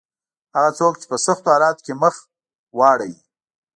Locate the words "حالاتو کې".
1.53-1.93